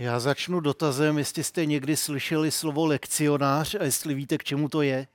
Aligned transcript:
Já 0.00 0.20
začnu 0.20 0.60
dotazem, 0.60 1.18
jestli 1.18 1.44
jste 1.44 1.66
někdy 1.66 1.96
slyšeli 1.96 2.50
slovo 2.50 2.86
lekcionář 2.86 3.74
a 3.74 3.84
jestli 3.84 4.14
víte, 4.14 4.38
k 4.38 4.44
čemu 4.44 4.68
to 4.68 4.82
je. 4.82 5.06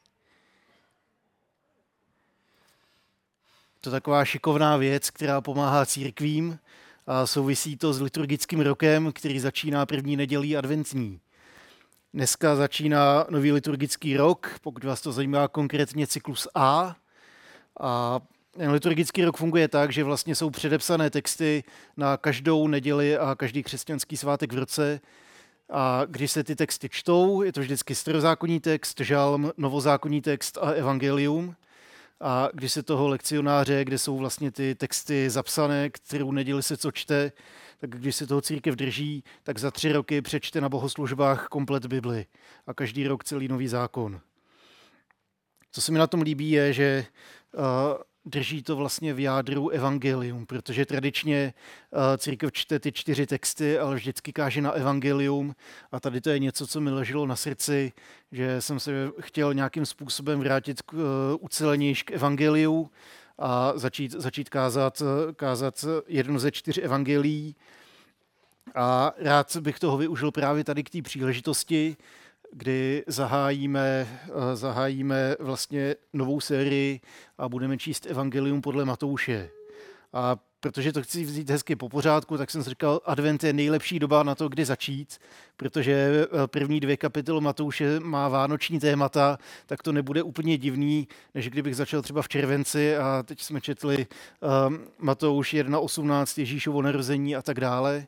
To 3.81 3.89
je 3.89 3.91
taková 3.91 4.25
šikovná 4.25 4.77
věc, 4.77 5.09
která 5.09 5.41
pomáhá 5.41 5.85
církvím 5.85 6.59
a 7.07 7.25
souvisí 7.25 7.77
to 7.77 7.93
s 7.93 8.01
liturgickým 8.01 8.61
rokem, 8.61 9.11
který 9.13 9.39
začíná 9.39 9.85
první 9.85 10.15
nedělí 10.15 10.57
adventní. 10.57 11.19
Dneska 12.13 12.55
začíná 12.55 13.25
nový 13.29 13.51
liturgický 13.51 14.17
rok, 14.17 14.59
pokud 14.61 14.83
vás 14.83 15.01
to 15.01 15.11
zajímá 15.11 15.47
konkrétně 15.47 16.07
cyklus 16.07 16.47
A. 16.55 16.95
A 17.79 18.19
liturgický 18.57 19.25
rok 19.25 19.37
funguje 19.37 19.67
tak, 19.67 19.93
že 19.93 20.03
vlastně 20.03 20.35
jsou 20.35 20.49
předepsané 20.49 21.09
texty 21.09 21.63
na 21.97 22.17
každou 22.17 22.67
neděli 22.67 23.17
a 23.17 23.35
každý 23.35 23.63
křesťanský 23.63 24.17
svátek 24.17 24.53
v 24.53 24.57
roce. 24.57 25.01
A 25.69 26.01
když 26.05 26.31
se 26.31 26.43
ty 26.43 26.55
texty 26.55 26.89
čtou, 26.89 27.41
je 27.41 27.53
to 27.53 27.59
vždycky 27.59 27.95
starozákonní 27.95 28.59
text, 28.59 28.99
žalm, 28.99 29.51
novozákonní 29.57 30.21
text 30.21 30.57
a 30.61 30.71
evangelium. 30.71 31.55
A 32.21 32.49
když 32.53 32.73
se 32.73 32.83
toho 32.83 33.07
lekcionáře, 33.07 33.85
kde 33.85 33.97
jsou 33.97 34.17
vlastně 34.17 34.51
ty 34.51 34.75
texty 34.75 35.29
zapsané, 35.29 35.89
kterou 35.89 36.31
neděli 36.31 36.63
se 36.63 36.77
co 36.77 36.91
čte, 36.91 37.31
tak 37.77 37.89
když 37.89 38.15
se 38.15 38.27
toho 38.27 38.41
církev 38.41 38.75
drží, 38.75 39.23
tak 39.43 39.59
za 39.59 39.71
tři 39.71 39.91
roky 39.91 40.21
přečte 40.21 40.61
na 40.61 40.69
bohoslužbách 40.69 41.47
komplet 41.47 41.85
Bibli 41.85 42.25
a 42.67 42.73
každý 42.73 43.07
rok 43.07 43.23
celý 43.23 43.47
nový 43.47 43.67
zákon. 43.67 44.21
Co 45.71 45.81
se 45.81 45.91
mi 45.91 45.99
na 45.99 46.07
tom 46.07 46.21
líbí, 46.21 46.51
je, 46.51 46.73
že 46.73 47.05
uh, 47.53 47.63
drží 48.25 48.63
to 48.63 48.75
vlastně 48.75 49.13
v 49.13 49.19
jádru 49.19 49.69
evangelium, 49.69 50.45
protože 50.45 50.85
tradičně 50.85 51.53
uh, 51.91 51.99
církev 52.17 52.51
čte 52.51 52.79
ty 52.79 52.91
čtyři 52.91 53.25
texty, 53.25 53.79
ale 53.79 53.95
vždycky 53.95 54.33
káže 54.33 54.61
na 54.61 54.71
evangelium 54.71 55.55
a 55.91 55.99
tady 55.99 56.21
to 56.21 56.29
je 56.29 56.39
něco, 56.39 56.67
co 56.67 56.81
mi 56.81 56.91
leželo 56.91 57.25
na 57.25 57.35
srdci, 57.35 57.93
že 58.31 58.61
jsem 58.61 58.79
se 58.79 59.11
chtěl 59.19 59.53
nějakým 59.53 59.85
způsobem 59.85 60.39
vrátit 60.39 60.81
k, 60.81 60.93
uh, 60.93 60.99
ucelenějš 61.39 62.03
k 62.03 62.11
evangeliu 62.11 62.91
a 63.37 63.73
začít, 63.75 64.11
začít 64.11 64.49
kázat, 64.49 65.01
kázat 65.35 65.85
jedno 66.07 66.39
ze 66.39 66.51
čtyř 66.51 66.77
evangelií. 66.77 67.55
A 68.75 69.13
rád 69.17 69.57
bych 69.57 69.79
toho 69.79 69.97
využil 69.97 70.31
právě 70.31 70.63
tady 70.63 70.83
k 70.83 70.89
té 70.89 71.01
příležitosti, 71.01 71.97
kdy 72.57 73.03
zahájíme, 73.07 74.07
eh, 74.27 74.55
zahájíme 74.55 75.35
vlastně 75.39 75.95
novou 76.13 76.39
sérii 76.39 77.01
a 77.37 77.49
budeme 77.49 77.77
číst 77.77 78.05
Evangelium 78.05 78.61
podle 78.61 78.85
Matouše. 78.85 79.49
A 80.13 80.37
protože 80.59 80.93
to 80.93 81.01
chci 81.01 81.23
vzít 81.23 81.49
hezky 81.49 81.75
po 81.75 81.89
pořádku, 81.89 82.37
tak 82.37 82.51
jsem 82.51 82.63
si 82.63 82.69
říkal, 82.69 83.01
advent 83.05 83.43
je 83.43 83.53
nejlepší 83.53 83.99
doba 83.99 84.23
na 84.23 84.35
to, 84.35 84.49
kdy 84.49 84.65
začít, 84.65 85.17
protože 85.57 85.93
eh, 85.93 86.47
první 86.47 86.79
dvě 86.79 86.97
kapitoly 86.97 87.41
Matouše 87.41 87.99
má 87.99 88.29
vánoční 88.29 88.79
témata, 88.79 89.37
tak 89.65 89.83
to 89.83 89.91
nebude 89.91 90.23
úplně 90.23 90.57
divný, 90.57 91.07
než 91.33 91.49
kdybych 91.49 91.75
začal 91.75 92.01
třeba 92.01 92.21
v 92.21 92.27
červenci 92.27 92.97
a 92.97 93.23
teď 93.23 93.41
jsme 93.41 93.61
četli 93.61 94.07
um, 94.67 94.79
Matouš 94.99 95.53
1.18, 95.53 96.39
Ježíšovo 96.39 96.81
narození 96.81 97.35
a 97.35 97.41
tak 97.41 97.59
dále. 97.59 98.07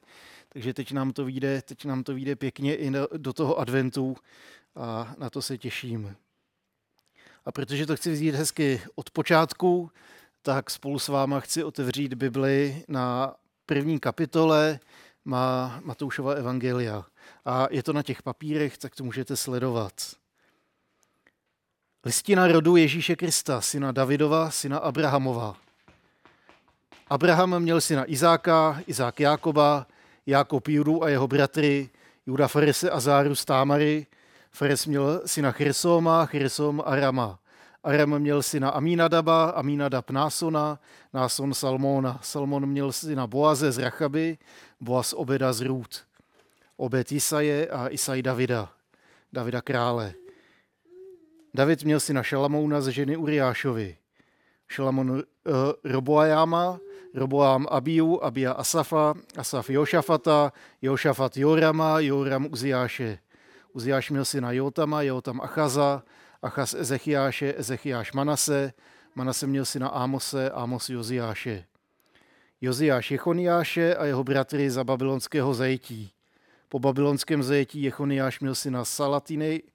Takže 0.58 0.74
teď 0.74 0.92
nám 0.92 1.14
to 1.14 1.26
vyjde, 1.26 1.62
teď 1.62 1.86
nám 1.86 2.04
to 2.04 2.14
vyjde 2.14 2.36
pěkně 2.36 2.76
i 2.76 2.92
do 3.18 3.34
toho 3.34 3.60
adventu 3.60 4.16
a 4.76 5.16
na 5.18 5.30
to 5.30 5.42
se 5.42 5.58
těším. 5.58 6.16
A 7.46 7.52
protože 7.52 7.86
to 7.86 7.96
chci 7.96 8.12
vzít 8.12 8.36
hezky 8.36 8.82
od 8.96 9.10
počátku, 9.10 9.92
tak 10.42 10.70
spolu 10.70 11.00
s 11.00 11.08
váma 11.08 11.40
chci 11.40 11.64
otevřít 11.64 12.14
Bibli 12.14 12.84
na 12.88 13.36
první 13.66 14.00
kapitole 14.00 14.80
má 15.26 15.80
Matoušova 15.84 16.34
Evangelia. 16.34 17.06
A 17.46 17.68
je 17.72 17.84
to 17.84 17.94
na 17.94 18.04
těch 18.04 18.22
papírech, 18.22 18.78
tak 18.78 18.96
to 18.96 19.04
můžete 19.04 19.36
sledovat. 19.36 19.94
Listina 22.06 22.48
rodu 22.48 22.76
Ježíše 22.76 23.16
Krista, 23.16 23.62
syna 23.62 23.92
Davidova, 23.92 24.52
syna 24.52 24.78
Abrahamova. 24.78 25.58
Abraham 27.08 27.60
měl 27.60 27.82
syna 27.82 28.12
Izáka, 28.12 28.82
Izák 28.88 29.20
Jákoba, 29.20 29.88
Jákob 30.28 30.68
Judu 30.68 31.04
a 31.04 31.10
jeho 31.10 31.28
bratry, 31.28 31.90
Juda 32.26 32.48
Farese 32.48 32.90
a 32.90 33.00
Záru 33.00 33.36
z 33.36 33.46
Támary. 33.46 34.08
Fares 34.52 34.86
měl 34.86 35.22
syna 35.26 35.52
Chrysom 35.52 36.10
Chrysom 36.26 36.84
Arama. 36.86 37.40
Aram 37.84 38.20
měl 38.20 38.44
syna 38.44 38.70
Amínadaba, 38.70 39.50
Amínadab 39.50 40.10
Násona, 40.10 40.80
Náson 41.14 41.54
Salmona. 41.54 42.20
Salmon 42.22 42.66
měl 42.66 42.92
syna 42.92 43.28
Boaze 43.28 43.72
z 43.72 43.78
Rachaby, 43.78 44.38
Boaz 44.82 45.14
Obeda 45.14 45.54
z 45.54 45.62
Rút. 45.62 46.04
Obed 46.78 47.12
Isaje 47.12 47.68
a 47.68 47.88
Isaj 47.88 48.22
Davida, 48.22 48.70
Davida 49.34 49.62
krále. 49.62 50.14
David 51.54 51.84
měl 51.84 52.00
syna 52.00 52.24
Šalamouna 52.24 52.82
z 52.82 52.88
ženy 52.88 53.18
Uriášovi. 53.18 53.98
Šalamon 54.68 55.12
uh, 55.12 55.22
Roboajama, 55.84 56.80
Roboám 57.18 57.68
Abiu, 57.72 58.24
Abia 58.24 58.52
Asafa, 58.52 59.14
Asaf 59.38 59.70
Jošafata, 59.70 60.54
Jošafat 60.82 61.38
Jorama, 61.38 62.00
Joram 62.00 62.48
Uziáše. 62.52 63.20
Uziáš 63.74 64.10
měl 64.10 64.26
syna 64.26 64.52
Jotama, 64.52 65.02
Jotam 65.02 65.42
Achaza, 65.42 66.04
Achaz 66.42 66.74
Ezechiáše, 66.74 67.54
Ezechiáš 67.58 68.14
Manase, 68.14 68.74
Manase 69.16 69.48
měl 69.48 69.66
syna 69.66 69.88
Ámose, 69.88 70.50
Ámos 70.50 70.90
Joziáše. 70.90 71.66
Joziáš 72.62 73.12
Jechoniáše 73.12 73.96
a 73.96 74.06
jeho 74.06 74.24
bratry 74.24 74.70
za 74.70 74.84
babylonského 74.84 75.54
zajetí. 75.54 76.12
Po 76.70 76.80
babylonském 76.80 77.44
zajetí 77.44 77.82
Jechoniáš 77.84 78.40
měl 78.40 78.56
syna 78.56 78.86
Salatiny, 78.86 79.64
uh, 79.64 79.70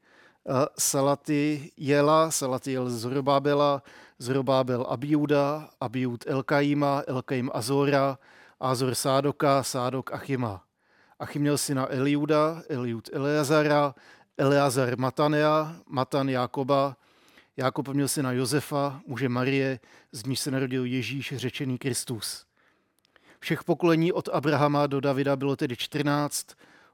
Salatiela, 0.78 2.30
Salatiel 2.30 2.90
Zorobábela, 2.90 3.82
Zorobábel 4.18 4.82
Abiuda, 4.88 5.70
Abiud 5.80 6.24
Elkaima, 6.26 7.02
Elkaim 7.06 7.50
Azora, 7.54 8.18
Azor 8.60 8.94
Sádoka, 8.94 9.62
Sádok 9.62 10.12
Achima. 10.12 10.64
Achim 11.18 11.42
měl 11.42 11.58
syna 11.58 11.86
Eliuda, 11.92 12.62
Eliud 12.68 13.08
Eleazara, 13.12 13.94
Eleazar 14.38 14.98
Matanea, 14.98 15.76
Matan 15.86 16.28
Jákoba, 16.28 16.96
Jákob 17.56 17.88
měl 17.88 18.08
syna 18.08 18.32
Josefa, 18.32 19.00
muže 19.06 19.28
Marie, 19.28 19.80
z 20.12 20.24
níž 20.24 20.40
se 20.40 20.50
narodil 20.50 20.84
Ježíš, 20.84 21.34
řečený 21.36 21.78
Kristus. 21.78 22.46
Všech 23.38 23.64
pokolení 23.64 24.12
od 24.12 24.28
Abrahama 24.32 24.86
do 24.86 25.00
Davida 25.00 25.36
bylo 25.36 25.56
tedy 25.56 25.76
14, 25.76 26.46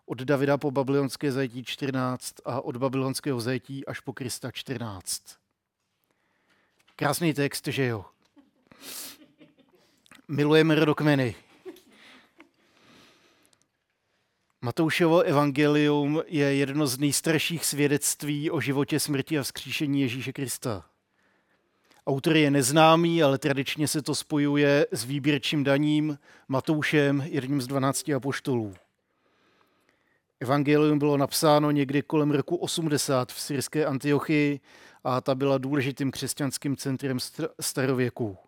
od 0.08 0.22
Davida 0.22 0.58
po 0.58 0.70
babylonské 0.70 1.32
zajetí 1.32 1.64
14 1.64 2.34
a 2.44 2.60
od 2.60 2.76
babylonského 2.76 3.40
zajetí 3.40 3.86
až 3.86 4.00
po 4.00 4.12
Krista 4.12 4.50
14. 4.50 5.22
Krásný 6.96 7.34
text, 7.34 7.66
že 7.66 7.86
jo? 7.86 8.04
Milujeme 10.28 10.74
rodokmeny. 10.74 11.34
Matoušovo 14.62 15.20
evangelium 15.20 16.22
je 16.26 16.54
jedno 16.54 16.86
z 16.86 16.98
nejstarších 16.98 17.64
svědectví 17.64 18.50
o 18.50 18.60
životě, 18.60 19.00
smrti 19.00 19.38
a 19.38 19.42
vzkříšení 19.42 20.00
Ježíše 20.00 20.32
Krista. 20.32 20.84
Autor 22.06 22.36
je 22.36 22.50
neznámý, 22.50 23.22
ale 23.22 23.38
tradičně 23.38 23.88
se 23.88 24.02
to 24.02 24.14
spojuje 24.14 24.86
s 24.92 25.04
výběrčím 25.04 25.64
daním 25.64 26.18
Matoušem, 26.48 27.22
jedním 27.26 27.62
z 27.62 27.66
12 27.66 28.08
apoštolů. 28.08 28.74
Evangelium 30.40 30.98
bylo 30.98 31.16
napsáno 31.16 31.70
někdy 31.70 32.02
kolem 32.02 32.30
roku 32.30 32.56
80 32.56 33.32
v 33.32 33.40
syrské 33.40 33.86
Antiochii 33.86 34.60
a 35.04 35.20
ta 35.20 35.34
byla 35.34 35.58
důležitým 35.58 36.10
křesťanským 36.10 36.76
centrem 36.76 37.18
starověku. 37.60 38.38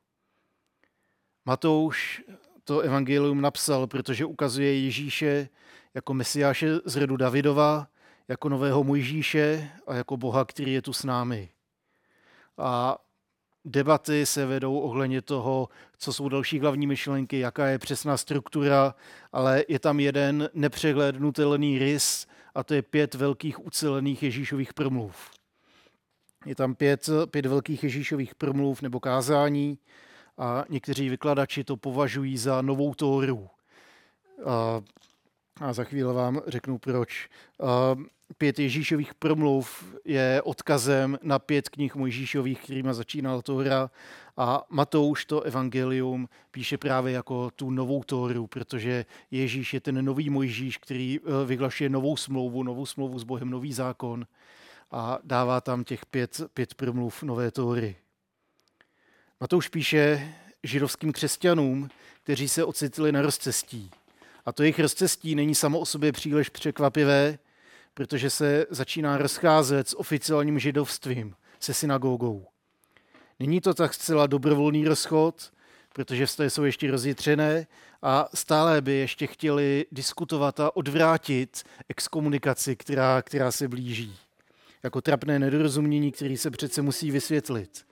Matouš 1.45 2.23
to 2.65 2.81
evangelium 2.81 3.41
napsal, 3.41 3.87
protože 3.87 4.25
ukazuje 4.25 4.81
Ježíše 4.81 5.49
jako 5.95 6.15
mesiáše 6.15 6.77
z 6.85 6.97
rodu 6.97 7.17
Davidova, 7.17 7.87
jako 8.29 8.49
nového 8.49 8.85
Mojžíše 8.85 9.71
a 9.87 9.95
jako 9.95 10.17
Boha, 10.17 10.45
který 10.45 10.73
je 10.73 10.83
tu 10.83 10.93
s 10.93 11.05
námi. 11.05 11.49
A 12.59 12.99
debaty 13.65 14.27
se 14.27 14.47
vedou 14.47 14.79
ohledně 14.79 15.23
toho, 15.23 15.69
co 15.99 16.13
jsou 16.13 16.29
další 16.29 16.61
hlavní 16.61 16.87
myšlenky, 16.87 17.39
jaká 17.39 17.67
je 17.67 17.79
přesná 17.79 18.17
struktura, 18.17 18.95
ale 19.33 19.65
je 19.69 19.79
tam 19.79 20.01
jeden 20.01 20.51
nepřehlednutelný 20.55 21.79
rys 21.79 22.27
a 22.55 22.65
to 22.65 22.75
je 22.75 22.83
pět 22.83 23.15
velkých 23.15 23.67
ucelených 23.67 24.23
Ježíšových 24.23 24.75
promluv. 24.75 25.31
Je 26.47 26.55
tam 26.55 26.75
pět, 26.75 27.09
pět 27.31 27.47
velkých 27.47 27.83
Ježíšových 27.85 28.35
promluv 28.35 28.83
nebo 28.83 29.01
kázání 29.01 29.79
a 30.39 30.65
někteří 30.69 31.09
vykladači 31.09 31.65
to 31.65 31.77
považují 31.77 32.39
za 32.39 32.63
novou 32.63 32.95
Tóru. 32.95 33.49
A, 34.45 34.81
a 35.61 35.73
za 35.73 35.85
chvíli 35.85 36.15
vám 36.15 36.41
řeknu 36.47 36.79
proč. 36.79 37.29
A 37.63 37.97
pět 38.39 38.59
Ježíšových 38.59 39.15
promluv 39.15 39.85
je 40.05 40.43
odkazem 40.45 41.19
na 41.23 41.39
pět 41.39 41.69
knih 41.69 41.95
Mojžíšových, 41.95 42.63
kterými 42.63 42.95
začínal 42.95 43.43
Tóra 43.43 43.91
a 44.37 44.67
Matouš 44.71 45.25
to 45.25 45.41
evangelium 45.41 46.29
píše 46.51 46.79
právě 46.79 47.13
jako 47.13 47.51
tu 47.51 47.71
novou 47.71 48.03
Tóru, 48.03 48.47
protože 48.47 49.07
Ježíš 49.31 49.75
je 49.75 49.81
ten 49.81 50.05
nový 50.05 50.31
Mojžíš, 50.31 50.79
který 50.79 51.19
eh, 51.19 51.47
vyhlašuje 51.47 51.91
novou 51.91 52.17
smlouvu, 52.17 52.63
novou 52.63 52.87
smlouvu 52.87 53.19
s 53.19 53.25
Bohem, 53.25 53.51
nový 53.51 53.73
zákon 53.73 54.27
a 54.91 55.19
dává 55.25 55.61
tam 55.61 55.85
těch 55.85 56.07
pět, 56.07 56.41
pět 56.55 56.75
promluv 56.75 57.23
nové 57.23 57.51
Tóry. 57.51 57.97
Matouš 59.41 59.69
píše 59.69 60.35
židovským 60.63 61.13
křesťanům, 61.13 61.89
kteří 62.23 62.49
se 62.49 62.65
ocitli 62.65 63.13
na 63.13 63.23
rozcestí. 63.23 63.91
A 64.47 64.53
to 64.53 64.63
jejich 64.63 64.79
rozcestí 64.79 65.35
není 65.35 65.55
samo 65.55 65.79
o 65.79 65.87
sobě 65.87 66.13
příliš 66.13 66.49
překvapivé, 66.49 67.39
protože 68.01 68.31
se 68.31 68.67
začíná 68.71 69.19
rozcházet 69.19 69.89
s 69.89 69.99
oficiálním 69.99 70.59
židovstvím, 70.59 71.35
se 71.61 71.75
synagogou. 71.75 72.47
Není 73.41 73.61
to 73.61 73.75
tak 73.75 73.95
zcela 73.95 74.27
dobrovolný 74.27 74.89
rozchod, 74.89 75.53
protože 75.93 76.27
vztahy 76.27 76.51
jsou 76.51 76.65
ještě 76.65 76.91
rozjitřené 76.91 77.67
a 78.03 78.29
stále 78.35 78.81
by 78.81 78.93
ještě 78.93 79.27
chtěli 79.27 79.87
diskutovat 79.93 80.61
a 80.61 80.77
odvrátit 80.77 81.63
exkomunikaci, 81.89 82.77
která, 82.77 83.23
která 83.23 83.53
se 83.53 83.69
blíží. 83.69 84.17
Jako 84.83 85.01
trapné 85.01 85.39
nedorozumění, 85.39 86.13
který 86.13 86.37
se 86.37 86.51
přece 86.51 86.83
musí 86.83 87.11
vysvětlit. 87.11 87.87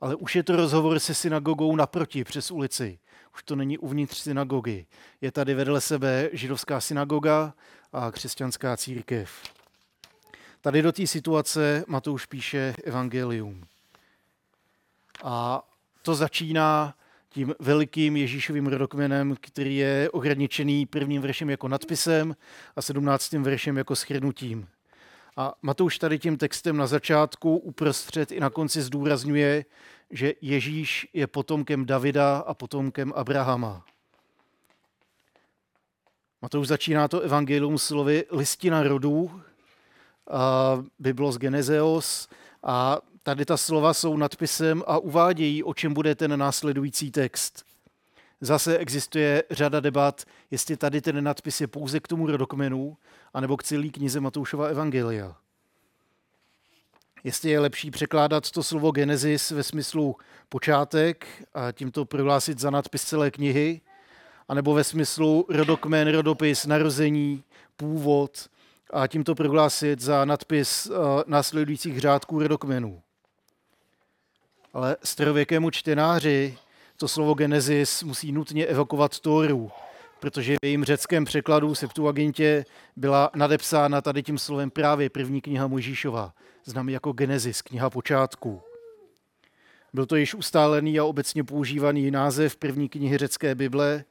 Ale 0.00 0.14
už 0.14 0.36
je 0.36 0.42
to 0.42 0.56
rozhovor 0.56 0.98
se 0.98 1.14
synagogou 1.14 1.76
naproti 1.76 2.24
přes 2.24 2.50
ulici. 2.50 2.98
Už 3.34 3.42
to 3.42 3.56
není 3.56 3.78
uvnitř 3.78 4.18
synagogy. 4.18 4.86
Je 5.20 5.32
tady 5.32 5.54
vedle 5.54 5.80
sebe 5.80 6.30
židovská 6.32 6.80
synagoga 6.80 7.54
a 7.92 8.10
křesťanská 8.10 8.76
církev. 8.76 9.42
Tady 10.60 10.82
do 10.82 10.92
té 10.92 11.06
situace 11.06 11.84
Matouš 11.86 12.26
píše 12.26 12.74
evangelium. 12.84 13.66
A 15.24 15.62
to 16.02 16.14
začíná 16.14 16.94
tím 17.28 17.54
velikým 17.58 18.16
Ježíšovým 18.16 18.66
rodokmenem, 18.66 19.36
který 19.40 19.76
je 19.76 20.10
ohraničený 20.10 20.86
prvním 20.86 21.22
veršem 21.22 21.50
jako 21.50 21.68
nadpisem 21.68 22.36
a 22.76 22.82
sedmnáctým 22.82 23.42
veršem 23.42 23.76
jako 23.76 23.96
schrnutím. 23.96 24.68
A 25.36 25.54
Matouš 25.62 25.98
tady 25.98 26.18
tím 26.18 26.36
textem 26.36 26.76
na 26.76 26.86
začátku, 26.86 27.56
uprostřed 27.56 28.32
i 28.32 28.40
na 28.40 28.50
konci 28.50 28.82
zdůrazňuje, 28.82 29.64
že 30.10 30.32
Ježíš 30.40 31.08
je 31.12 31.26
potomkem 31.26 31.86
Davida 31.86 32.38
a 32.38 32.54
potomkem 32.54 33.12
Abrahama. 33.16 33.84
Matouš 36.42 36.68
začíná 36.68 37.08
to 37.08 37.20
evangelium 37.20 37.78
slovy 37.78 38.24
listina 38.30 38.82
rodů, 38.82 39.42
Biblos 40.98 41.38
Genezeos, 41.38 42.28
a 42.62 42.98
tady 43.22 43.44
ta 43.44 43.56
slova 43.56 43.94
jsou 43.94 44.16
nadpisem 44.16 44.82
a 44.86 44.98
uvádějí, 44.98 45.62
o 45.62 45.74
čem 45.74 45.94
bude 45.94 46.14
ten 46.14 46.38
následující 46.38 47.10
text. 47.10 47.71
Zase 48.44 48.78
existuje 48.78 49.44
řada 49.50 49.80
debat, 49.80 50.24
jestli 50.50 50.76
tady 50.76 51.00
ten 51.00 51.24
nadpis 51.24 51.60
je 51.60 51.66
pouze 51.66 52.00
k 52.00 52.08
tomu 52.08 52.26
rodokmenu, 52.26 52.96
anebo 53.34 53.56
k 53.56 53.62
celý 53.62 53.90
knize 53.90 54.20
Matoušova 54.20 54.66
Evangelia. 54.66 55.36
Jestli 57.24 57.50
je 57.50 57.60
lepší 57.60 57.90
překládat 57.90 58.50
to 58.50 58.62
slovo 58.62 58.90
Genesis 58.90 59.50
ve 59.50 59.62
smyslu 59.62 60.16
počátek 60.48 61.26
a 61.54 61.72
tímto 61.72 62.04
prohlásit 62.04 62.58
za 62.58 62.70
nadpis 62.70 63.04
celé 63.04 63.30
knihy, 63.30 63.80
anebo 64.48 64.74
ve 64.74 64.84
smyslu 64.84 65.46
rodokmen, 65.48 66.12
rodopis, 66.12 66.66
narození, 66.66 67.44
původ 67.76 68.48
a 68.90 69.06
tímto 69.06 69.34
prohlásit 69.34 70.00
za 70.00 70.24
nadpis 70.24 70.86
uh, 70.86 70.96
následujících 71.26 72.00
řádků 72.00 72.38
rodokmenů. 72.38 73.02
Ale 74.72 74.96
starověkému 75.04 75.70
čtenáři 75.70 76.58
to 77.02 77.08
slovo 77.08 77.34
Genesis 77.34 78.02
musí 78.02 78.32
nutně 78.32 78.66
evokovat 78.66 79.20
Tóru, 79.20 79.70
protože 80.20 80.54
v 80.62 80.64
jejím 80.64 80.84
řeckém 80.84 81.24
překladu 81.24 81.74
Septuagintě 81.74 82.64
byla 82.96 83.30
nadepsána 83.34 84.00
tady 84.00 84.22
tím 84.22 84.38
slovem 84.38 84.70
právě 84.70 85.10
první 85.10 85.40
kniha 85.40 85.66
Mojžíšova, 85.66 86.34
známý 86.64 86.92
jako 86.92 87.12
Genesis, 87.12 87.62
kniha 87.62 87.90
počátku. 87.90 88.62
Byl 89.92 90.06
to 90.06 90.16
již 90.16 90.34
ustálený 90.34 90.98
a 90.98 91.04
obecně 91.04 91.44
používaný 91.44 92.10
název 92.10 92.56
první 92.56 92.88
knihy 92.88 93.18
řecké 93.18 93.54
Bible 93.54 94.04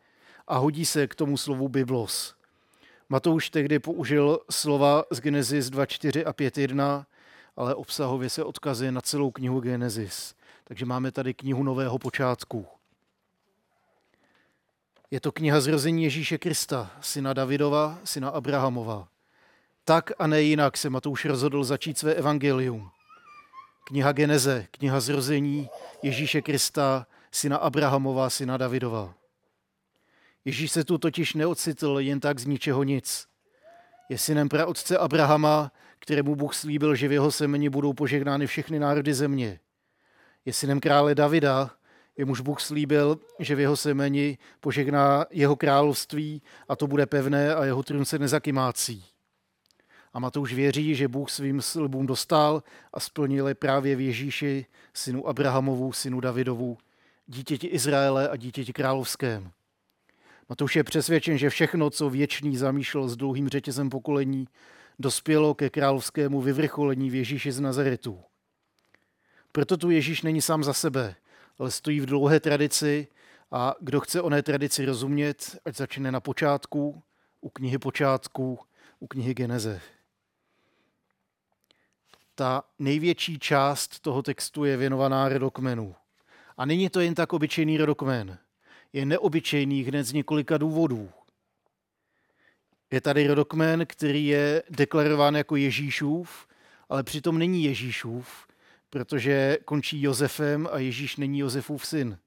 a 0.47 0.57
hodí 0.57 0.85
se 0.85 1.07
k 1.07 1.15
tomu 1.15 1.37
slovu 1.37 1.69
Biblos. 1.69 2.35
Matouš 3.09 3.49
tehdy 3.49 3.79
použil 3.79 4.39
slova 4.49 5.03
z 5.11 5.19
Genesis 5.19 5.69
2.4 5.69 6.23
a 6.25 6.33
5.1, 6.33 7.05
ale 7.55 7.75
obsahově 7.75 8.29
se 8.29 8.43
odkazuje 8.43 8.91
na 8.91 9.01
celou 9.01 9.31
knihu 9.31 9.59
Genesis. 9.59 10.35
Takže 10.63 10.85
máme 10.85 11.11
tady 11.11 11.33
knihu 11.33 11.63
Nového 11.63 11.99
počátku. 11.99 12.67
Je 15.11 15.19
to 15.19 15.31
kniha 15.31 15.61
zrození 15.61 16.03
Ježíše 16.03 16.37
Krista, 16.37 16.91
syna 17.01 17.33
Davidova, 17.33 17.99
syna 18.03 18.29
Abrahamova. 18.29 19.07
Tak 19.85 20.11
a 20.19 20.27
ne 20.27 20.41
jinak 20.41 20.77
se 20.77 20.89
Matouš 20.89 21.25
rozhodl 21.25 21.63
začít 21.63 21.97
své 21.97 22.13
evangelium. 22.13 22.89
Kniha 23.87 24.11
Geneze, 24.11 24.67
kniha 24.71 24.99
zrození 24.99 25.69
Ježíše 26.01 26.41
Krista, 26.41 27.07
syna 27.31 27.57
Abrahamova, 27.57 28.29
syna 28.29 28.57
Davidova. 28.57 29.13
Ježíš 30.45 30.71
se 30.71 30.83
tu 30.83 30.97
totiž 30.97 31.33
neocitl 31.33 31.97
jen 31.99 32.19
tak 32.19 32.39
z 32.39 32.45
ničeho 32.45 32.83
nic. 32.83 33.27
Je 34.09 34.17
synem 34.17 34.49
praotce 34.49 34.97
Abrahama, 34.97 35.71
kterému 35.99 36.35
Bůh 36.35 36.55
slíbil, 36.55 36.95
že 36.95 37.07
v 37.07 37.11
jeho 37.11 37.31
semeni 37.31 37.69
budou 37.69 37.93
požehnány 37.93 38.47
všechny 38.47 38.79
národy 38.79 39.13
země. 39.13 39.59
Je 40.45 40.53
synem 40.53 40.79
krále 40.79 41.15
Davida, 41.15 41.71
jemuž 42.17 42.41
Bůh 42.41 42.61
slíbil, 42.61 43.19
že 43.39 43.55
v 43.55 43.59
jeho 43.59 43.77
semeni 43.77 44.37
požehná 44.59 45.25
jeho 45.29 45.55
království 45.55 46.41
a 46.67 46.75
to 46.75 46.87
bude 46.87 47.05
pevné 47.05 47.55
a 47.55 47.65
jeho 47.65 47.83
trůn 47.83 48.05
se 48.05 48.19
nezakymácí. 48.19 49.05
A 50.13 50.19
Matouš 50.19 50.53
věří, 50.53 50.95
že 50.95 51.07
Bůh 51.07 51.29
svým 51.29 51.61
slibům 51.61 52.05
dostal 52.05 52.63
a 52.93 52.99
splnil 52.99 53.47
je 53.47 53.55
právě 53.55 53.95
v 53.95 54.01
Ježíši, 54.01 54.65
synu 54.93 55.27
Abrahamovu, 55.27 55.93
synu 55.93 56.19
Davidovu, 56.19 56.77
dítěti 57.27 57.67
Izraele 57.67 58.29
a 58.29 58.35
dítěti 58.35 58.73
královském. 58.73 59.51
Matouš 60.49 60.75
je 60.75 60.83
přesvědčen, 60.83 61.37
že 61.37 61.49
všechno, 61.49 61.89
co 61.89 62.09
věčný 62.09 62.57
zamýšlel 62.57 63.09
s 63.09 63.15
dlouhým 63.15 63.49
řetězem 63.49 63.89
pokolení, 63.89 64.47
dospělo 64.99 65.53
ke 65.53 65.69
královskému 65.69 66.41
vyvrcholení 66.41 67.09
v 67.09 67.15
Ježíši 67.15 67.51
z 67.51 67.59
Nazaretu. 67.59 68.19
Proto 69.51 69.77
tu 69.77 69.89
Ježíš 69.89 70.21
není 70.21 70.41
sám 70.41 70.63
za 70.63 70.73
sebe, 70.73 71.15
ale 71.61 71.71
stojí 71.71 71.99
v 71.99 72.05
dlouhé 72.05 72.39
tradici 72.39 73.07
a 73.51 73.75
kdo 73.79 73.99
chce 73.99 74.21
oné 74.21 74.43
tradici 74.43 74.85
rozumět, 74.85 75.57
ať 75.65 75.75
začne 75.75 76.11
na 76.11 76.19
počátku, 76.19 77.03
u 77.41 77.49
knihy 77.49 77.77
počátku, 77.77 78.59
u 78.99 79.07
knihy 79.07 79.33
Geneze. 79.33 79.81
Ta 82.35 82.63
největší 82.79 83.39
část 83.39 83.99
toho 83.99 84.21
textu 84.23 84.65
je 84.65 84.77
věnovaná 84.77 85.29
rodokmenu. 85.29 85.95
A 86.57 86.65
není 86.65 86.89
to 86.89 86.99
jen 86.99 87.15
tak 87.15 87.33
obyčejný 87.33 87.77
rodokmen. 87.77 88.37
Je 88.93 89.05
neobyčejný 89.05 89.83
hned 89.83 90.03
z 90.03 90.13
několika 90.13 90.57
důvodů. 90.57 91.09
Je 92.91 93.01
tady 93.01 93.27
rodokmen, 93.27 93.85
který 93.85 94.27
je 94.27 94.63
deklarován 94.69 95.35
jako 95.35 95.55
Ježíšův, 95.55 96.47
ale 96.89 97.03
přitom 97.03 97.37
není 97.37 97.63
Ježíšův, 97.63 98.50
protože 98.91 99.57
končí 99.65 100.01
Josefem 100.01 100.69
a 100.71 100.79
Ježíš 100.79 101.17
není 101.17 101.39
Josefův 101.39 101.85
syn. 101.85 102.17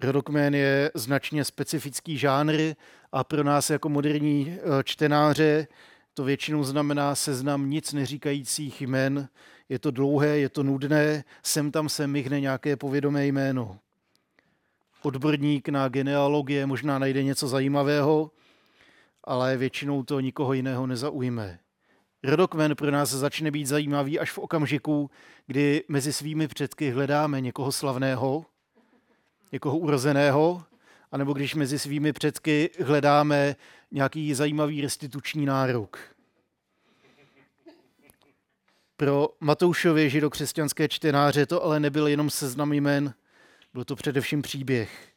Rodokmén 0.00 0.54
je 0.54 0.90
značně 0.94 1.44
specifický 1.44 2.18
žánr 2.18 2.74
a 3.12 3.24
pro 3.24 3.44
nás 3.44 3.70
jako 3.70 3.88
moderní 3.88 4.58
eh, 4.58 4.84
čtenáře 4.84 5.66
to 6.14 6.24
většinou 6.24 6.64
znamená 6.64 7.14
seznam 7.14 7.70
nic 7.70 7.92
neříkajících 7.92 8.80
jmen. 8.80 9.28
Je 9.68 9.78
to 9.78 9.90
dlouhé, 9.90 10.38
je 10.38 10.48
to 10.48 10.62
nudné, 10.62 11.24
sem 11.42 11.70
tam 11.70 11.88
se 11.88 12.06
myhne 12.06 12.40
nějaké 12.40 12.76
povědomé 12.76 13.26
jméno. 13.26 13.78
Odborník 15.02 15.68
na 15.68 15.88
genealogie 15.88 16.66
možná 16.66 16.98
najde 16.98 17.22
něco 17.22 17.48
zajímavého, 17.48 18.30
ale 19.24 19.56
většinou 19.56 20.02
to 20.02 20.20
nikoho 20.20 20.52
jiného 20.52 20.86
nezaujme. 20.86 21.58
Rodokmen 22.24 22.76
pro 22.76 22.90
nás 22.90 23.10
začne 23.10 23.50
být 23.50 23.66
zajímavý 23.66 24.18
až 24.18 24.30
v 24.30 24.38
okamžiku, 24.38 25.10
kdy 25.46 25.84
mezi 25.88 26.12
svými 26.12 26.48
předky 26.48 26.90
hledáme 26.90 27.40
někoho 27.40 27.72
slavného, 27.72 28.46
někoho 29.52 29.78
urozeného, 29.78 30.64
anebo 31.12 31.32
když 31.32 31.54
mezi 31.54 31.78
svými 31.78 32.12
předky 32.12 32.70
hledáme 32.84 33.56
nějaký 33.90 34.34
zajímavý 34.34 34.80
restituční 34.80 35.46
nárok. 35.46 35.98
Pro 38.96 39.28
Matoušově 39.40 40.08
židokřesťanské 40.08 40.88
čtenáře 40.88 41.46
to 41.46 41.64
ale 41.64 41.80
nebyl 41.80 42.06
jenom 42.06 42.30
seznam 42.30 42.72
jmen, 42.72 43.14
byl 43.74 43.84
to 43.84 43.96
především 43.96 44.42
příběh. 44.42 45.08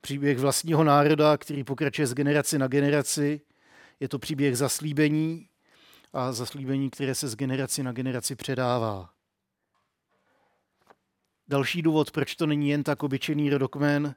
Příběh 0.00 0.38
vlastního 0.38 0.84
národa, 0.84 1.36
který 1.36 1.64
pokračuje 1.64 2.06
z 2.06 2.14
generaci 2.14 2.58
na 2.58 2.66
generaci, 2.66 3.40
Je 4.00 4.08
to 4.08 4.18
příběh 4.18 4.58
zaslíbení 4.58 5.48
a 6.12 6.32
zaslíbení, 6.32 6.90
které 6.90 7.14
se 7.14 7.28
z 7.28 7.36
generaci 7.36 7.82
na 7.82 7.92
generaci 7.92 8.36
předává. 8.36 9.10
Další 11.48 11.82
důvod, 11.82 12.10
proč 12.10 12.34
to 12.34 12.46
není 12.46 12.68
jen 12.68 12.84
tak 12.84 13.02
obyčejný 13.02 13.50
rodokmen, 13.50 14.14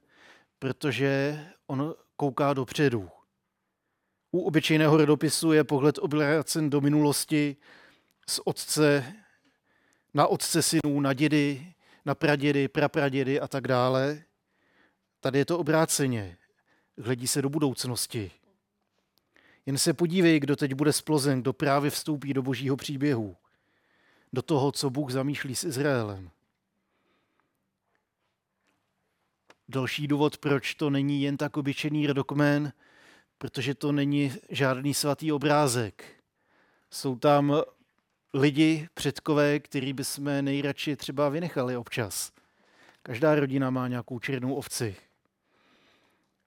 protože 0.59 1.39
on 1.67 1.95
kouká 2.15 2.53
dopředu. 2.53 3.09
U 4.31 4.41
obyčejného 4.41 4.97
rodopisu 4.97 5.51
je 5.51 5.63
pohled 5.63 5.97
obracen 5.97 6.69
do 6.69 6.81
minulosti 6.81 7.57
z 8.27 8.39
otce 8.45 9.13
na 10.15 10.27
otce 10.27 10.61
synů, 10.61 10.99
na 10.99 11.13
dědy, 11.13 11.73
na 12.05 12.15
pradědy, 12.15 12.67
prapradědy 12.67 13.39
a 13.39 13.47
tak 13.47 13.67
dále. 13.67 14.23
Tady 15.19 15.39
je 15.39 15.45
to 15.45 15.59
obráceně. 15.59 16.37
Hledí 16.97 17.27
se 17.27 17.41
do 17.41 17.49
budoucnosti. 17.49 18.31
Jen 19.65 19.77
se 19.77 19.93
podívej, 19.93 20.39
kdo 20.39 20.55
teď 20.55 20.73
bude 20.73 20.93
splozen, 20.93 21.41
kdo 21.41 21.53
právě 21.53 21.91
vstoupí 21.91 22.33
do 22.33 22.41
božího 22.41 22.77
příběhu. 22.77 23.35
Do 24.33 24.41
toho, 24.41 24.71
co 24.71 24.89
Bůh 24.89 25.11
zamýšlí 25.11 25.55
s 25.55 25.63
Izraelem. 25.63 26.29
Další 29.69 30.07
důvod, 30.07 30.37
proč 30.37 30.75
to 30.75 30.89
není 30.89 31.21
jen 31.21 31.37
tak 31.37 31.57
obyčejný 31.57 32.07
rodokmen, 32.07 32.73
protože 33.37 33.75
to 33.75 33.91
není 33.91 34.33
žádný 34.49 34.93
svatý 34.93 35.31
obrázek. 35.31 36.03
Jsou 36.91 37.15
tam 37.15 37.61
lidi, 38.33 38.87
předkové, 38.93 39.59
který 39.59 39.93
bychom 39.93 40.25
nejradši 40.41 40.95
třeba 40.95 41.29
vynechali 41.29 41.77
občas. 41.77 42.31
Každá 43.03 43.35
rodina 43.35 43.69
má 43.69 43.87
nějakou 43.87 44.19
černou 44.19 44.53
ovci. 44.53 44.95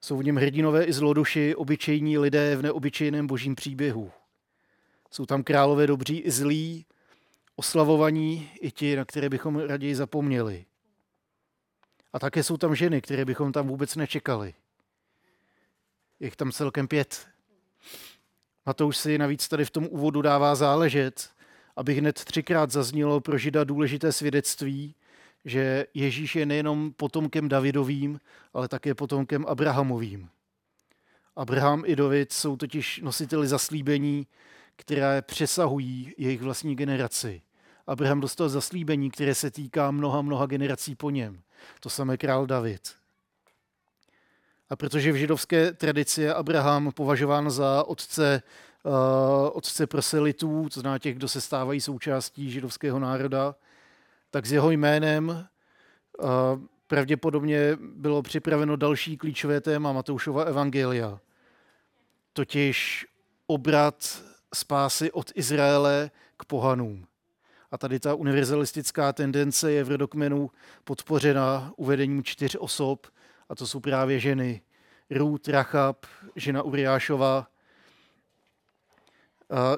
Jsou 0.01 0.17
v 0.17 0.23
něm 0.23 0.35
hrdinové 0.35 0.85
i 0.85 0.93
zloduši, 0.93 1.55
obyčejní 1.55 2.17
lidé 2.17 2.55
v 2.55 2.61
neobyčejném 2.61 3.27
božím 3.27 3.55
příběhu. 3.55 4.11
Jsou 5.11 5.25
tam 5.25 5.43
králové 5.43 5.87
dobří 5.87 6.19
i 6.19 6.31
zlí, 6.31 6.85
oslavovaní 7.55 8.49
i 8.61 8.71
ti, 8.71 8.95
na 8.95 9.05
které 9.05 9.29
bychom 9.29 9.59
raději 9.59 9.95
zapomněli. 9.95 10.65
A 12.13 12.19
také 12.19 12.43
jsou 12.43 12.57
tam 12.57 12.75
ženy, 12.75 13.01
které 13.01 13.25
bychom 13.25 13.51
tam 13.51 13.67
vůbec 13.67 13.95
nečekali. 13.95 14.53
Je 16.19 16.27
jich 16.27 16.35
tam 16.35 16.51
celkem 16.51 16.87
pět. 16.87 17.27
Matouš 18.65 18.97
si 18.97 19.17
navíc 19.17 19.47
tady 19.47 19.65
v 19.65 19.71
tom 19.71 19.87
úvodu 19.89 20.21
dává 20.21 20.55
záležet, 20.55 21.29
aby 21.75 21.93
hned 21.93 22.23
třikrát 22.23 22.71
zaznělo 22.71 23.21
pro 23.21 23.37
Žida 23.37 23.63
důležité 23.63 24.11
svědectví, 24.11 24.95
že 25.45 25.85
Ježíš 25.93 26.35
je 26.35 26.45
nejenom 26.45 26.93
potomkem 26.93 27.49
Davidovým, 27.49 28.19
ale 28.53 28.67
také 28.67 28.93
potomkem 28.93 29.45
Abrahamovým. 29.47 30.29
Abraham 31.35 31.83
i 31.85 31.95
David 31.95 32.33
jsou 32.33 32.57
totiž 32.57 33.01
nositeli 33.03 33.47
zaslíbení, 33.47 34.27
které 34.75 35.21
přesahují 35.21 36.13
jejich 36.17 36.41
vlastní 36.41 36.75
generaci. 36.75 37.41
Abraham 37.87 38.19
dostal 38.19 38.49
zaslíbení, 38.49 39.11
které 39.11 39.35
se 39.35 39.51
týká 39.51 39.91
mnoha, 39.91 40.21
mnoha 40.21 40.45
generací 40.45 40.95
po 40.95 41.09
něm. 41.09 41.41
To 41.79 41.89
samé 41.89 42.17
král 42.17 42.45
David. 42.45 42.81
A 44.69 44.75
protože 44.75 45.11
v 45.11 45.15
židovské 45.15 45.73
tradici 45.73 46.21
je 46.21 46.33
Abraham 46.33 46.91
považován 46.91 47.51
za 47.51 47.83
otce, 47.83 48.41
uh, 48.83 48.93
otce 49.53 49.87
proselitů, 49.87 50.69
to 50.73 50.79
znamená 50.79 50.99
těch, 50.99 51.15
kdo 51.15 51.27
se 51.27 51.41
stávají 51.41 51.81
součástí 51.81 52.51
židovského 52.51 52.99
národa, 52.99 53.55
tak 54.31 54.45
s 54.45 54.51
jeho 54.51 54.71
jménem 54.71 55.29
uh, 55.29 56.27
pravděpodobně 56.87 57.77
bylo 57.79 58.21
připraveno 58.21 58.75
další 58.75 59.17
klíčové 59.17 59.61
téma 59.61 59.93
Matoušova 59.93 60.43
evangelia. 60.43 61.19
Totiž 62.33 63.07
obrat 63.47 64.23
spásy 64.53 65.11
od 65.11 65.31
Izraele 65.35 66.11
k 66.37 66.45
pohanům. 66.45 67.07
A 67.71 67.77
tady 67.77 67.99
ta 67.99 68.15
univerzalistická 68.15 69.13
tendence 69.13 69.71
je 69.71 69.83
v 69.83 69.89
rodokmenu 69.89 70.51
podpořena 70.83 71.73
uvedením 71.75 72.23
čtyř 72.23 72.55
osob, 72.59 73.07
a 73.49 73.55
to 73.55 73.67
jsou 73.67 73.79
právě 73.79 74.19
ženy. 74.19 74.61
Ruth, 75.09 75.47
Rachab, 75.47 76.05
žena 76.35 76.63
Uriášova, 76.63 77.47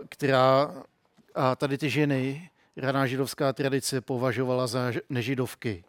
která 0.10 0.75
a 1.36 1.55
tady 1.55 1.77
ty 1.77 1.89
ženy 1.89 2.50
raná 2.78 3.08
židovská 3.08 3.54
tradice 3.54 4.01
považovala 4.01 4.68
za 4.68 4.92
nežidovky. 5.10 5.84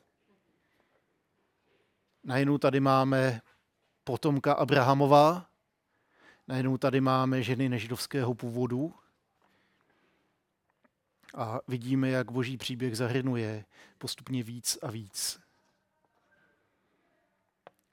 Najednou 2.25 2.59
tady 2.59 2.81
máme 2.81 3.41
potomka 4.05 4.53
Abrahamova, 4.53 5.47
najednou 6.49 6.79
tady 6.79 7.01
máme 7.01 7.43
ženy 7.43 7.69
nežidovského 7.69 8.35
původu, 8.35 8.95
a 11.35 11.61
vidíme, 11.69 12.09
jak 12.09 12.31
boží 12.31 12.57
příběh 12.57 12.97
zahrnuje 12.97 13.65
postupně 13.99 14.43
víc 14.43 14.79
a 14.83 14.91
víc. 14.91 15.41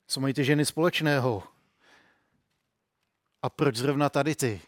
Co 0.08 0.19
mají 0.19 0.34
ty 0.34 0.43
ženy 0.43 0.65
společného? 0.65 1.43
A 3.41 3.50
proč 3.50 3.75
zrovna 3.75 4.10
tady 4.10 4.36
ty? 4.36 4.62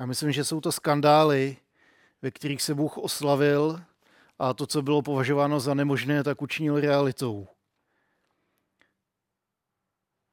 Já 0.00 0.06
myslím, 0.06 0.32
že 0.32 0.44
jsou 0.44 0.60
to 0.60 0.72
skandály, 0.72 1.56
ve 2.22 2.30
kterých 2.30 2.62
se 2.62 2.74
Bůh 2.74 2.98
oslavil 2.98 3.80
a 4.38 4.54
to, 4.54 4.66
co 4.66 4.82
bylo 4.82 5.02
považováno 5.02 5.60
za 5.60 5.74
nemožné, 5.74 6.24
tak 6.24 6.42
učinil 6.42 6.80
realitou. 6.80 7.48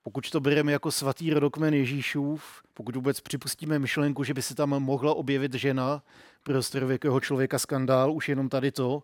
Pokud 0.03 0.29
to 0.29 0.39
bereme 0.39 0.71
jako 0.71 0.91
svatý 0.91 1.33
rodokmen 1.33 1.73
Ježíšův, 1.73 2.63
pokud 2.73 2.95
vůbec 2.95 3.21
připustíme 3.21 3.79
myšlenku, 3.79 4.23
že 4.23 4.33
by 4.33 4.41
se 4.41 4.55
tam 4.55 4.69
mohla 4.69 5.13
objevit 5.13 5.53
žena 5.53 6.03
pro 6.43 6.63
starověkého 6.63 7.19
člověka 7.19 7.59
skandál, 7.59 8.11
už 8.11 8.29
jenom 8.29 8.49
tady 8.49 8.71
to, 8.71 9.03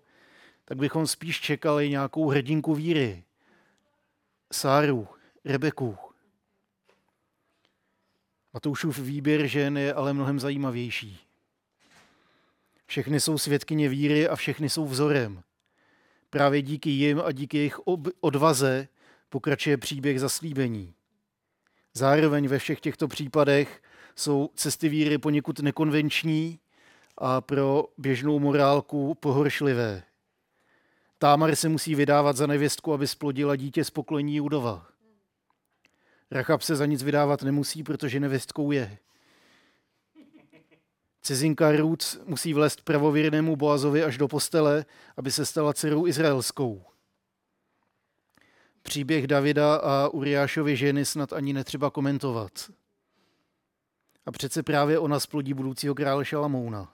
tak 0.65 0.77
bychom 0.77 1.08
spíš 1.08 1.42
čekali 1.42 1.89
nějakou 1.89 2.30
hrdinku 2.30 2.75
víry. 2.75 3.24
Sáru, 4.54 5.08
Rebeku. 5.46 5.98
Matoušův 8.54 9.00
výběr 9.00 9.48
žen 9.48 9.77
je 9.77 9.94
ale 9.94 10.13
mnohem 10.13 10.39
zajímavější. 10.39 11.25
Všechny 12.86 13.20
jsou 13.20 13.38
svědkyně 13.38 13.89
víry 13.89 14.27
a 14.27 14.36
všechny 14.36 14.70
jsou 14.70 14.86
vzorem. 14.86 15.44
Právě 16.30 16.62
díky 16.62 16.89
jim 16.89 17.22
a 17.25 17.32
díky 17.32 17.58
jejich 17.58 17.80
odvaze 18.22 18.88
pokračuje 19.30 19.77
příběh 19.77 20.20
zaslíbení. 20.20 20.94
Zároveň 21.94 22.48
ve 22.48 22.60
všech 22.60 22.80
těchto 22.80 23.08
případech 23.08 23.82
jsou 24.15 24.50
cesty 24.56 24.89
víry 24.89 25.18
poněkud 25.18 25.60
nekonvenční 25.60 26.60
a 27.18 27.42
pro 27.42 27.88
běžnou 27.98 28.39
morálku 28.39 29.15
pohoršlivé. 29.15 30.04
Támar 31.18 31.56
se 31.56 31.70
musí 31.70 31.96
vydávat 31.96 32.38
za 32.38 32.48
nevěstku, 32.48 32.94
aby 32.94 33.08
splodila 33.08 33.56
dítě 33.56 33.84
z 33.84 33.89
poklení 33.89 34.36
Judova. 34.36 34.88
Rachab 36.32 36.62
se 36.62 36.75
za 36.75 36.86
nic 36.86 37.04
vydávat 37.04 37.44
nemusí, 37.44 37.84
protože 37.84 38.20
nevěstkou 38.20 38.72
je. 38.72 38.98
Cizinka 41.25 41.72
Ruc 41.72 42.20
musí 42.25 42.53
vlézt 42.53 42.82
pravověrnému 42.82 43.55
Boazovi 43.55 44.03
až 44.03 44.17
do 44.17 44.27
postele, 44.27 44.86
aby 45.17 45.32
se 45.32 45.46
stala 45.46 45.74
dcerou 45.74 46.08
izraelskou. 46.08 46.86
Příběh 48.82 49.27
Davida 49.27 49.75
a 49.75 50.08
Uriášovy 50.08 50.75
ženy 50.75 51.05
snad 51.05 51.34
ani 51.34 51.53
netřeba 51.53 51.89
komentovat. 51.89 52.72
A 54.25 54.32
přece 54.32 54.63
právě 54.63 55.00
ona 55.00 55.20
splodí 55.20 55.53
budoucího 55.53 55.96
krále 55.96 56.25
Šalamouna. 56.25 56.94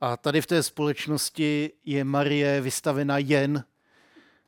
A 0.00 0.16
tady 0.16 0.40
v 0.40 0.46
té 0.46 0.62
společnosti 0.62 1.72
je 1.84 2.04
Marie 2.04 2.60
vystavena 2.60 3.18
jen 3.18 3.64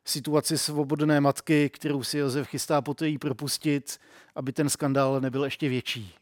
situaci 0.05 0.57
svobodné 0.57 1.21
matky, 1.21 1.69
kterou 1.69 2.03
si 2.03 2.17
Josef 2.17 2.47
chystá 2.47 2.81
poté 2.81 3.07
jí 3.07 3.17
propustit, 3.17 3.99
aby 4.35 4.53
ten 4.53 4.69
skandál 4.69 5.21
nebyl 5.21 5.43
ještě 5.43 5.69
větší. 5.69 6.15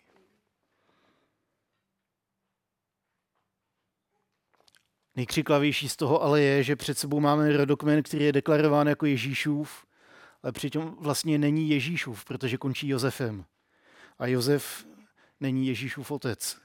Nejkřiklavější 5.15 5.89
z 5.89 5.95
toho 5.95 6.23
ale 6.23 6.41
je, 6.41 6.63
že 6.63 6.75
před 6.75 6.97
sebou 6.97 7.19
máme 7.19 7.57
rodokmen, 7.57 8.03
který 8.03 8.25
je 8.25 8.31
deklarován 8.31 8.87
jako 8.87 9.05
Ježíšův, 9.05 9.85
ale 10.43 10.51
přitom 10.51 10.95
vlastně 10.99 11.37
není 11.37 11.69
Ježíšův, 11.69 12.25
protože 12.25 12.57
končí 12.57 12.87
Josefem. 12.87 13.45
A 14.19 14.27
Josef 14.27 14.85
není 15.39 15.67
Ježíšův 15.67 16.11
otec. 16.11 16.57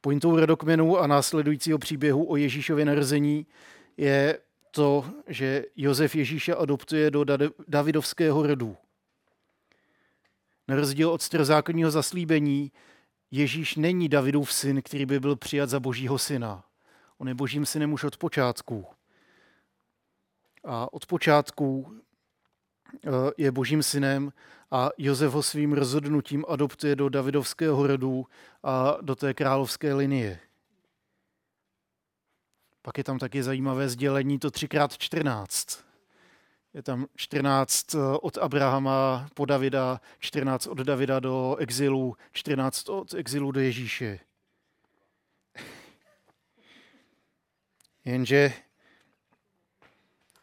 Pointou 0.00 0.40
rodokmenu 0.40 0.98
a 0.98 1.06
následujícího 1.06 1.78
příběhu 1.78 2.30
o 2.30 2.36
Ježíšově 2.36 2.84
narození 2.84 3.46
je 3.96 4.38
to, 4.70 5.04
že 5.26 5.64
Josef 5.76 6.14
Ježíše 6.14 6.54
adoptuje 6.54 7.10
do 7.10 7.24
Davidovského 7.68 8.46
rodu. 8.46 8.76
Na 10.68 10.76
rozdíl 10.76 11.10
od 11.10 11.22
starozákonního 11.22 11.90
zaslíbení, 11.90 12.72
Ježíš 13.30 13.76
není 13.76 14.08
Davidův 14.08 14.52
syn, 14.52 14.82
který 14.82 15.06
by 15.06 15.20
byl 15.20 15.36
přijat 15.36 15.70
za 15.70 15.80
božího 15.80 16.18
syna. 16.18 16.64
On 17.24 17.28
je 17.28 17.34
božím 17.34 17.66
synem 17.66 17.92
už 17.92 18.04
od 18.04 18.16
počátku. 18.16 18.86
A 20.64 20.92
od 20.92 21.06
počátku 21.06 21.96
je 23.36 23.52
božím 23.52 23.82
synem 23.82 24.32
a 24.70 24.90
Josef 24.98 25.32
ho 25.32 25.42
svým 25.42 25.72
rozhodnutím 25.72 26.44
adoptuje 26.48 26.96
do 26.96 27.08
Davidovského 27.08 27.86
rodu 27.86 28.26
a 28.62 28.96
do 29.00 29.14
té 29.14 29.34
královské 29.34 29.94
linie. 29.94 30.40
Pak 32.82 32.98
je 32.98 33.04
tam 33.04 33.18
taky 33.18 33.42
zajímavé 33.42 33.88
sdělení 33.88 34.38
to 34.38 34.48
3x14. 34.48 35.80
Je 36.74 36.82
tam 36.82 37.06
14 37.16 37.94
eh, 37.94 37.98
od 38.22 38.38
Abrahama 38.38 39.28
po 39.34 39.44
Davida, 39.44 40.00
14 40.18 40.66
od 40.66 40.78
Davida 40.78 41.20
do 41.20 41.56
exilu, 41.56 42.16
14 42.32 42.88
od 42.88 43.14
exilu 43.14 43.52
do 43.52 43.60
Ježíše. 43.60 44.20
Jenže 48.04 48.52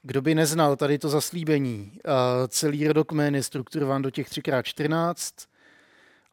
kdo 0.04 0.22
by 0.22 0.36
neznal 0.36 0.76
tady 0.76 1.00
to 1.00 1.10
zaslíbení, 1.10 2.00
celý 2.48 2.88
rodokmen 2.88 3.36
je 3.36 3.44
strukturován 3.44 4.02
do 4.02 4.10
těch 4.10 4.30
3x14 4.30 5.48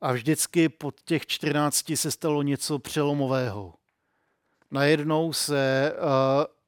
a 0.00 0.12
vždycky 0.12 0.68
pod 0.68 1.00
těch 1.00 1.26
14 1.26 1.92
se 1.94 2.10
stalo 2.10 2.42
něco 2.42 2.78
přelomového. 2.78 3.74
Najednou 4.70 5.32
se 5.32 5.92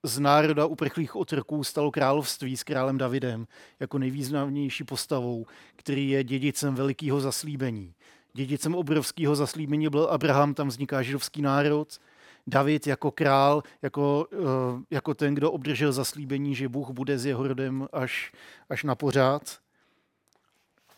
z 0.03 0.19
národa 0.19 0.67
uprchlých 0.67 1.17
otrků 1.17 1.65
stalo 1.65 1.91
království 1.91 2.57
s 2.57 2.65
králem 2.65 2.99
Davidem 2.99 3.47
jako 3.81 3.99
nejvýznamnější 3.99 4.85
postavou, 4.85 5.47
který 5.77 6.11
je 6.11 6.25
dědicem 6.25 6.75
velikého 6.75 7.21
zaslíbení. 7.21 7.95
Dědicem 8.33 8.75
obrovského 8.75 9.37
zaslíbení 9.37 9.89
byl 9.89 10.05
Abraham, 10.05 10.55
tam 10.55 10.69
vzniká 10.69 11.03
židovský 11.03 11.43
národ. 11.43 11.99
David 12.47 12.87
jako 12.87 13.11
král, 13.11 13.63
jako, 13.83 14.27
eh, 14.33 14.85
jako 14.91 15.15
ten, 15.15 15.35
kdo 15.35 15.53
obdržel 15.53 15.93
zaslíbení, 15.93 16.55
že 16.55 16.69
Bůh 16.69 16.91
bude 16.91 17.19
s 17.19 17.27
jeho 17.27 17.49
rodem 17.49 17.89
až, 17.93 18.33
až 18.69 18.85
na 18.85 18.95
pořád. 18.95 19.59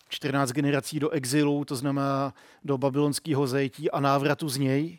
14 0.08 0.52
generací 0.52 1.00
do 1.00 1.10
exilu, 1.10 1.64
to 1.64 1.76
znamená 1.76 2.34
do 2.64 2.78
babylonského 2.78 3.46
zajetí 3.46 3.90
a 3.90 4.00
návratu 4.00 4.48
z 4.48 4.56
něj 4.56 4.98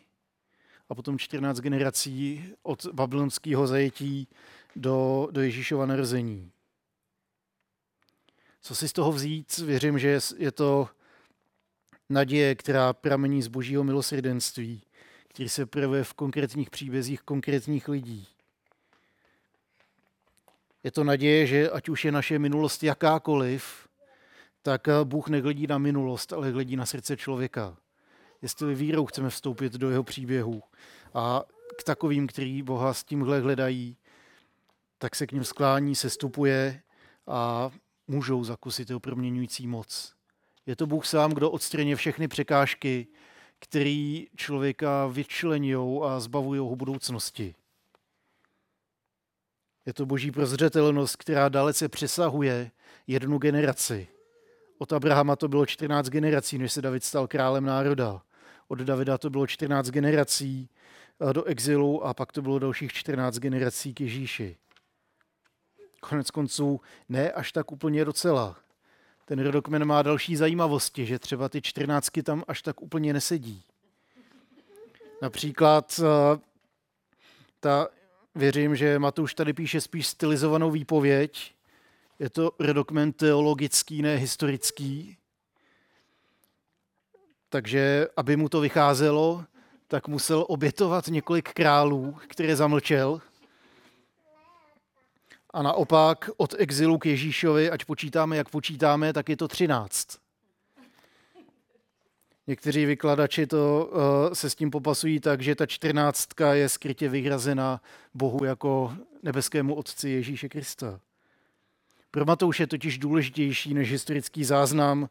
a 0.88 0.94
potom 0.94 1.18
14 1.18 1.60
generací 1.60 2.44
od 2.62 2.86
babylonského 2.86 3.66
zajetí 3.66 4.28
do, 4.76 5.28
do 5.30 5.40
Ježíšova 5.40 5.86
narození. 5.86 6.50
Co 8.60 8.74
si 8.74 8.88
z 8.88 8.92
toho 8.92 9.12
vzít? 9.12 9.58
Věřím, 9.58 9.98
že 9.98 10.18
je 10.36 10.52
to 10.52 10.88
naděje, 12.10 12.54
která 12.54 12.92
pramení 12.92 13.42
z 13.42 13.48
božího 13.48 13.84
milosrdenství, 13.84 14.82
který 15.34 15.48
se 15.48 15.66
projevuje 15.66 16.04
v 16.04 16.14
konkrétních 16.14 16.70
příbězích 16.70 17.22
konkrétních 17.22 17.88
lidí. 17.88 18.28
Je 20.82 20.90
to 20.90 21.04
naděje, 21.04 21.46
že 21.46 21.70
ať 21.70 21.88
už 21.88 22.04
je 22.04 22.12
naše 22.12 22.38
minulost 22.38 22.82
jakákoliv, 22.82 23.88
tak 24.62 24.88
Bůh 25.04 25.28
nehledí 25.28 25.66
na 25.66 25.78
minulost, 25.78 26.32
ale 26.32 26.50
hledí 26.50 26.76
na 26.76 26.86
srdce 26.86 27.16
člověka 27.16 27.76
jestli 28.44 28.74
vírou 28.74 29.06
chceme 29.06 29.30
vstoupit 29.30 29.72
do 29.72 29.90
jeho 29.90 30.04
příběhu. 30.04 30.62
A 31.14 31.42
k 31.78 31.82
takovým, 31.82 32.26
který 32.26 32.62
Boha 32.62 32.94
s 32.94 33.04
tímhle 33.04 33.40
hledají, 33.40 33.96
tak 34.98 35.14
se 35.14 35.26
k 35.26 35.32
ním 35.32 35.44
sklání, 35.44 35.94
se 35.94 36.10
stupuje 36.10 36.82
a 37.26 37.70
můžou 38.08 38.44
zakusit 38.44 38.90
jeho 38.90 39.00
proměňující 39.00 39.66
moc. 39.66 40.14
Je 40.66 40.76
to 40.76 40.86
Bůh 40.86 41.06
sám, 41.06 41.32
kdo 41.32 41.50
odstraně 41.50 41.96
všechny 41.96 42.28
překážky, 42.28 43.06
který 43.64 44.28
člověka 44.36 45.06
vyčlenují 45.06 46.00
a 46.02 46.20
zbavují 46.20 46.60
ho 46.60 46.76
budoucnosti. 46.76 47.54
Je 49.86 49.92
to 49.92 50.06
boží 50.06 50.30
prozřetelnost, 50.30 51.16
která 51.16 51.48
dalece 51.48 51.88
přesahuje 51.88 52.70
jednu 53.06 53.38
generaci. 53.38 54.08
Od 54.78 54.92
Abrahama 54.92 55.36
to 55.36 55.48
bylo 55.48 55.66
14 55.66 56.08
generací, 56.08 56.58
než 56.58 56.72
se 56.72 56.82
David 56.82 57.04
stal 57.04 57.26
králem 57.26 57.64
národa. 57.64 58.22
Od 58.68 58.78
Davida 58.78 59.18
to 59.18 59.30
bylo 59.30 59.46
14 59.46 59.88
generací 59.88 60.68
do 61.32 61.44
exilu 61.44 62.04
a 62.04 62.14
pak 62.14 62.32
to 62.32 62.42
bylo 62.42 62.58
dalších 62.58 62.92
14 62.92 63.38
generací 63.38 63.94
k 63.94 64.00
Ježíši. 64.00 64.56
Konec 66.00 66.30
konců 66.30 66.80
ne 67.08 67.32
až 67.32 67.52
tak 67.52 67.72
úplně 67.72 68.04
docela. 68.04 68.63
Ten 69.24 69.38
rodokmen 69.38 69.84
má 69.84 70.02
další 70.02 70.36
zajímavosti, 70.36 71.06
že 71.06 71.18
třeba 71.18 71.48
ty 71.48 71.62
čtrnáctky 71.62 72.22
tam 72.22 72.44
až 72.48 72.62
tak 72.62 72.82
úplně 72.82 73.12
nesedí. 73.12 73.62
Například 75.22 76.00
eh, 76.04 76.40
ta, 77.60 77.88
věřím, 78.34 78.76
že 78.76 78.98
Matouš 78.98 79.34
tady 79.34 79.52
píše 79.52 79.80
spíš 79.80 80.06
stylizovanou 80.06 80.70
výpověď. 80.70 81.54
Je 82.18 82.30
to 82.30 82.52
rodokmen 82.58 83.12
teologický, 83.12 84.02
ne 84.02 84.16
historický. 84.16 85.16
Takže 87.48 88.08
aby 88.16 88.36
mu 88.36 88.48
to 88.48 88.60
vycházelo, 88.60 89.44
tak 89.88 90.08
musel 90.08 90.44
obětovat 90.48 91.08
několik 91.08 91.52
králů, 91.52 92.16
které 92.28 92.56
zamlčel. 92.56 93.20
A 95.54 95.62
naopak 95.62 96.30
od 96.36 96.54
exilu 96.58 96.98
k 96.98 97.06
Ježíšovi, 97.06 97.70
ať 97.70 97.84
počítáme, 97.84 98.36
jak 98.36 98.48
počítáme, 98.48 99.12
tak 99.12 99.28
je 99.28 99.36
to 99.36 99.48
třináct. 99.48 100.18
Někteří 102.46 102.86
vykladači 102.86 103.46
to, 103.46 103.90
uh, 103.92 104.32
se 104.32 104.50
s 104.50 104.54
tím 104.54 104.70
popasují 104.70 105.20
tak, 105.20 105.40
že 105.40 105.54
ta 105.54 105.66
čtrnáctka 105.66 106.54
je 106.54 106.68
skrytě 106.68 107.08
vyhrazena 107.08 107.80
Bohu 108.14 108.44
jako 108.44 108.94
nebeskému 109.22 109.74
Otci 109.74 110.08
Ježíše 110.08 110.48
Krista. 110.48 111.00
Pro 112.10 112.24
Matouš 112.24 112.60
je 112.60 112.66
totiž 112.66 112.98
důležitější 112.98 113.74
než 113.74 113.90
historický 113.90 114.44
záznam 114.44 115.08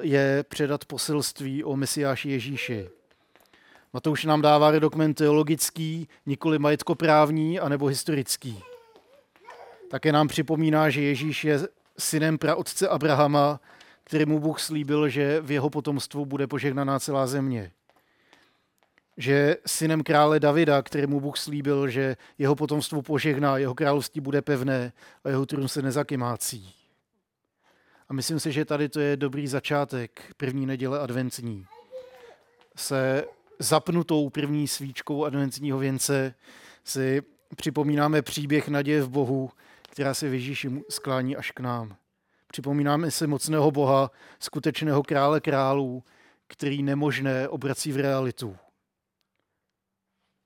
je 0.00 0.44
předat 0.48 0.84
poselství 0.84 1.64
o 1.64 1.76
Mesiáši 1.76 2.30
Ježíši. 2.30 2.88
Matouš 3.92 4.24
nám 4.24 4.42
dává 4.42 4.78
dokument 4.78 5.14
teologický, 5.14 6.08
nikoli 6.26 6.58
majetkoprávní 6.58 7.60
anebo 7.60 7.86
historický. 7.86 8.62
Také 9.90 10.12
nám 10.12 10.28
připomíná, 10.28 10.90
že 10.90 11.02
Ježíš 11.02 11.44
je 11.44 11.58
synem 11.98 12.38
praotce 12.38 12.88
Abrahama, 12.88 13.60
kterému 14.04 14.38
Bůh 14.40 14.60
slíbil, 14.60 15.08
že 15.08 15.40
v 15.40 15.50
jeho 15.50 15.70
potomstvu 15.70 16.26
bude 16.26 16.46
požehnaná 16.46 17.00
celá 17.00 17.26
země. 17.26 17.72
Že 19.16 19.56
synem 19.66 20.02
krále 20.02 20.40
Davida, 20.40 20.82
kterému 20.82 21.20
Bůh 21.20 21.36
slíbil, 21.36 21.88
že 21.88 22.16
jeho 22.38 22.56
potomstvu 22.56 23.02
požehná, 23.02 23.58
jeho 23.58 23.74
království 23.74 24.20
bude 24.20 24.42
pevné 24.42 24.92
a 25.24 25.28
jeho 25.28 25.46
trůn 25.46 25.68
se 25.68 25.82
nezakymácí. 25.82 26.74
A 28.08 28.12
myslím 28.12 28.40
si, 28.40 28.52
že 28.52 28.64
tady 28.64 28.88
to 28.88 29.00
je 29.00 29.16
dobrý 29.16 29.46
začátek 29.46 30.34
první 30.36 30.66
neděle 30.66 31.00
adventní. 31.00 31.66
Se 32.76 33.24
zapnutou 33.58 34.30
první 34.30 34.68
svíčkou 34.68 35.24
adventního 35.24 35.78
věnce 35.78 36.34
si 36.84 37.22
připomínáme 37.56 38.22
příběh 38.22 38.68
naděje 38.68 39.02
v 39.02 39.08
Bohu, 39.08 39.50
která 39.98 40.14
se 40.14 40.28
v 40.28 40.32
Ježíši 40.32 40.82
sklání 40.88 41.36
až 41.36 41.50
k 41.50 41.60
nám. 41.60 41.96
Připomínáme 42.46 43.10
si 43.10 43.26
mocného 43.26 43.70
Boha, 43.70 44.10
skutečného 44.38 45.02
krále 45.02 45.40
králů, 45.40 46.04
který 46.46 46.82
nemožné 46.82 47.48
obrací 47.48 47.92
v 47.92 47.96
realitu. 47.96 48.56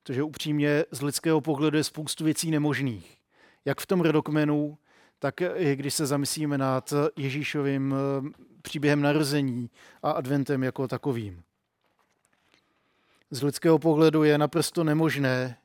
Protože 0.02 0.22
upřímně 0.22 0.84
z 0.90 1.02
lidského 1.02 1.40
pohledu 1.40 1.76
je 1.76 1.84
spoustu 1.84 2.24
věcí 2.24 2.50
nemožných. 2.50 3.18
Jak 3.64 3.80
v 3.80 3.86
tom 3.86 4.00
rodokmenu, 4.00 4.78
tak 5.18 5.40
i 5.40 5.76
když 5.76 5.94
se 5.94 6.06
zamyslíme 6.06 6.58
nad 6.58 6.92
Ježíšovým 7.16 7.94
eh, 7.94 8.30
příběhem 8.62 9.02
narození 9.02 9.70
a 10.02 10.10
adventem 10.10 10.62
jako 10.62 10.88
takovým. 10.88 11.42
Z 13.30 13.42
lidského 13.42 13.78
pohledu 13.78 14.24
je 14.24 14.38
naprosto 14.38 14.84
nemožné, 14.84 15.56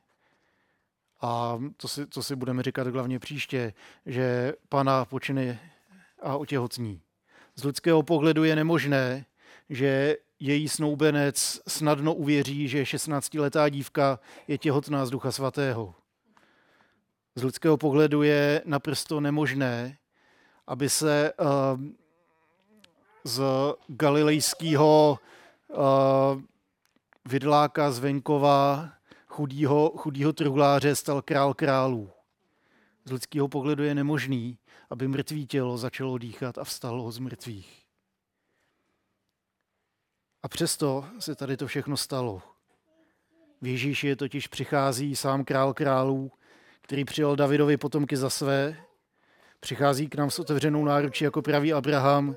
a 1.20 1.58
to 1.76 1.88
si, 1.88 2.06
to 2.06 2.22
si 2.22 2.36
budeme 2.36 2.62
říkat 2.62 2.86
hlavně 2.86 3.18
příště, 3.18 3.72
že 4.06 4.52
pana 4.68 5.04
počine 5.04 5.60
a 6.22 6.36
otěhotní. 6.36 7.00
Z 7.56 7.64
lidského 7.64 8.02
pohledu 8.02 8.44
je 8.44 8.56
nemožné, 8.56 9.24
že 9.70 10.16
její 10.40 10.68
snoubenec 10.68 11.60
snadno 11.68 12.14
uvěří, 12.14 12.68
že 12.68 12.82
16-letá 12.82 13.68
dívka 13.68 14.18
je 14.48 14.58
těhotná 14.58 15.06
z 15.06 15.10
Ducha 15.10 15.32
Svatého 15.32 15.94
z 17.38 17.42
lidského 17.42 17.76
pohledu 17.76 18.22
je 18.22 18.62
naprosto 18.64 19.20
nemožné, 19.20 19.98
aby 20.66 20.88
se 20.88 21.32
uh, 21.40 21.80
z 23.24 23.42
galilejského 23.88 25.18
uh, 25.68 25.78
vidláka 27.24 27.90
z 27.90 27.98
venkova 27.98 28.88
chudýho, 29.38 29.92
chudýho 29.96 30.32
truhláře 30.32 30.96
stal 30.96 31.22
král 31.22 31.54
králů. 31.54 32.10
Z 33.04 33.12
lidského 33.12 33.48
pohledu 33.48 33.82
je 33.84 33.94
nemožný, 33.94 34.58
aby 34.90 35.08
mrtvý 35.08 35.46
tělo 35.46 35.78
začalo 35.78 36.18
dýchat 36.18 36.58
a 36.58 36.64
vstalo 36.64 37.02
ho 37.02 37.12
z 37.12 37.18
mrtvých. 37.18 37.82
A 40.42 40.48
přesto 40.48 41.04
se 41.18 41.34
tady 41.34 41.56
to 41.56 41.66
všechno 41.66 41.96
stalo. 41.96 42.42
V 43.62 43.66
Ježíši 43.66 44.16
totiž 44.16 44.46
přichází 44.46 45.16
sám 45.16 45.44
král 45.44 45.74
králů, 45.74 46.32
který 46.80 47.04
přijal 47.04 47.36
Davidovi 47.36 47.76
potomky 47.76 48.16
za 48.16 48.30
své, 48.30 48.76
Přichází 49.60 50.08
k 50.08 50.14
nám 50.14 50.30
s 50.30 50.38
otevřenou 50.38 50.84
náručí 50.84 51.24
jako 51.24 51.42
pravý 51.42 51.72
Abraham, 51.72 52.36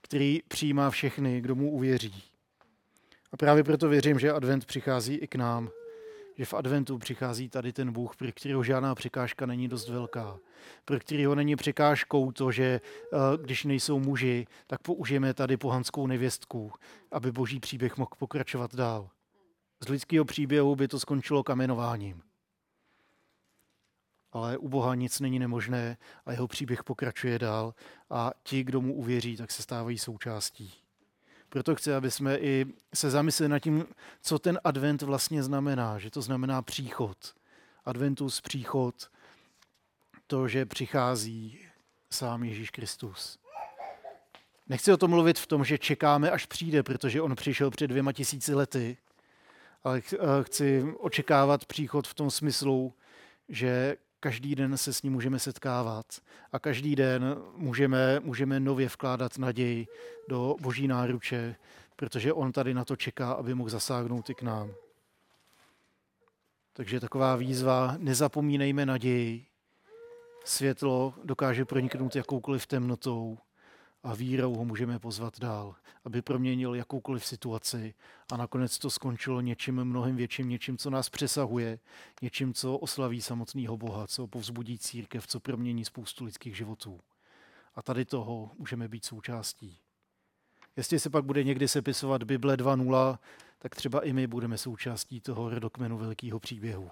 který 0.00 0.40
přijímá 0.48 0.90
všechny, 0.90 1.40
kdo 1.40 1.54
mu 1.54 1.70
uvěří. 1.70 2.22
A 3.32 3.36
právě 3.36 3.64
proto 3.64 3.88
věřím, 3.88 4.18
že 4.18 4.32
advent 4.32 4.64
přichází 4.64 5.14
i 5.14 5.26
k 5.26 5.34
nám. 5.34 5.70
Že 6.38 6.44
v 6.44 6.54
adventu 6.54 6.98
přichází 6.98 7.48
tady 7.48 7.72
ten 7.72 7.92
Bůh, 7.92 8.16
pro 8.16 8.32
kterého 8.32 8.62
žádná 8.62 8.94
překážka 8.94 9.46
není 9.46 9.68
dost 9.68 9.88
velká. 9.88 10.38
Pro 10.84 11.00
kterého 11.00 11.34
není 11.34 11.56
překážkou 11.56 12.32
to, 12.32 12.52
že 12.52 12.64
eh, 12.64 13.18
když 13.42 13.64
nejsou 13.64 13.98
muži, 13.98 14.46
tak 14.66 14.82
použijeme 14.82 15.34
tady 15.34 15.56
pohanskou 15.56 16.06
nevěstku, 16.06 16.72
aby 17.12 17.32
boží 17.32 17.60
příběh 17.60 17.96
mohl 17.96 18.10
pokračovat 18.18 18.74
dál. 18.74 19.10
Z 19.86 19.88
lidského 19.88 20.24
příběhu 20.24 20.76
by 20.76 20.88
to 20.88 21.00
skončilo 21.00 21.44
kamenováním. 21.44 22.22
Ale 24.32 24.58
u 24.58 24.68
Boha 24.68 24.94
nic 24.94 25.20
není 25.20 25.38
nemožné 25.38 25.96
a 26.26 26.32
jeho 26.32 26.48
příběh 26.48 26.84
pokračuje 26.84 27.38
dál 27.38 27.74
a 28.10 28.30
ti, 28.42 28.64
kdo 28.64 28.80
mu 28.80 28.94
uvěří, 28.94 29.36
tak 29.36 29.50
se 29.50 29.62
stávají 29.62 29.98
součástí. 29.98 30.87
Proto 31.48 31.74
chci, 31.74 31.94
aby 31.94 32.10
jsme 32.10 32.38
i 32.38 32.66
se 32.94 33.10
zamysleli 33.10 33.48
nad 33.48 33.58
tím, 33.58 33.86
co 34.22 34.38
ten 34.38 34.60
advent 34.64 35.02
vlastně 35.02 35.42
znamená. 35.42 35.98
Že 35.98 36.10
to 36.10 36.22
znamená 36.22 36.62
příchod. 36.62 37.34
Adventus, 37.84 38.40
příchod, 38.40 39.10
to, 40.26 40.48
že 40.48 40.66
přichází 40.66 41.58
sám 42.10 42.44
Ježíš 42.44 42.70
Kristus. 42.70 43.38
Nechci 44.68 44.92
o 44.92 44.96
tom 44.96 45.10
mluvit 45.10 45.38
v 45.38 45.46
tom, 45.46 45.64
že 45.64 45.78
čekáme, 45.78 46.30
až 46.30 46.46
přijde, 46.46 46.82
protože 46.82 47.22
on 47.22 47.36
přišel 47.36 47.70
před 47.70 47.86
dvěma 47.86 48.12
tisíci 48.12 48.54
lety, 48.54 48.96
ale 49.84 50.02
eh, 50.12 50.18
chci 50.42 50.84
očekávat 50.98 51.64
příchod 51.64 52.08
v 52.08 52.14
tom 52.14 52.30
smyslu, 52.30 52.94
že 53.48 53.96
každý 54.20 54.54
den 54.54 54.76
se 54.76 54.92
s 54.92 55.02
ním 55.02 55.12
můžeme 55.12 55.38
setkávat 55.38 56.06
a 56.52 56.58
každý 56.58 56.96
den 56.96 57.36
můžeme, 57.56 58.20
můžeme 58.20 58.60
nově 58.60 58.88
vkládat 58.88 59.38
naději 59.38 59.86
do 60.28 60.56
boží 60.60 60.88
náruče, 60.88 61.56
protože 61.96 62.32
on 62.32 62.52
tady 62.52 62.74
na 62.74 62.84
to 62.84 62.96
čeká, 62.96 63.32
aby 63.32 63.54
mohl 63.54 63.70
zasáhnout 63.70 64.30
i 64.30 64.34
k 64.34 64.42
nám. 64.42 64.74
Takže 66.72 67.00
taková 67.00 67.36
výzva, 67.36 67.94
nezapomínejme 67.98 68.86
naději. 68.86 69.46
Světlo 70.44 71.14
dokáže 71.24 71.64
proniknout 71.64 72.16
jakoukoliv 72.16 72.66
temnotou 72.66 73.38
a 74.02 74.14
vírou 74.14 74.54
ho 74.54 74.64
můžeme 74.64 74.98
pozvat 74.98 75.40
dál, 75.40 75.74
aby 76.04 76.22
proměnil 76.22 76.74
jakoukoliv 76.74 77.26
situaci 77.26 77.94
a 78.32 78.36
nakonec 78.36 78.78
to 78.78 78.90
skončilo 78.90 79.40
něčím 79.40 79.84
mnohem 79.84 80.16
větším, 80.16 80.48
něčím, 80.48 80.78
co 80.78 80.90
nás 80.90 81.08
přesahuje, 81.08 81.78
něčím, 82.22 82.54
co 82.54 82.78
oslaví 82.78 83.22
samotného 83.22 83.76
Boha, 83.76 84.06
co 84.06 84.26
povzbudí 84.26 84.78
církev, 84.78 85.26
co 85.26 85.40
promění 85.40 85.84
spoustu 85.84 86.24
lidských 86.24 86.56
životů. 86.56 87.00
A 87.74 87.82
tady 87.82 88.04
toho 88.04 88.50
můžeme 88.58 88.88
být 88.88 89.04
součástí. 89.04 89.78
Jestli 90.76 90.98
se 90.98 91.10
pak 91.10 91.24
bude 91.24 91.44
někdy 91.44 91.68
sepisovat 91.68 92.22
Bible 92.22 92.56
2.0, 92.56 93.18
tak 93.58 93.74
třeba 93.74 94.00
i 94.00 94.12
my 94.12 94.26
budeme 94.26 94.58
součástí 94.58 95.20
toho 95.20 95.50
rodokmenu 95.50 95.98
velkého 95.98 96.40
příběhu. 96.40 96.90